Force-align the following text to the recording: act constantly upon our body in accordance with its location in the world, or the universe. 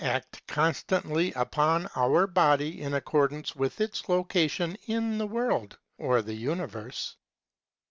act 0.03 0.41
constantly 0.47 1.31
upon 1.33 1.85
our 1.95 2.25
body 2.25 2.81
in 2.81 2.91
accordance 2.95 3.55
with 3.55 3.79
its 3.79 4.09
location 4.09 4.75
in 4.87 5.19
the 5.19 5.27
world, 5.27 5.77
or 5.99 6.23
the 6.23 6.33
universe. 6.33 7.17